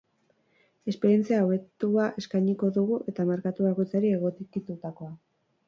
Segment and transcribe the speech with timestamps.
[0.91, 5.15] Esperientzia hobetua eskainiko dugu eta merkatu bakoitzari egokitutakoa.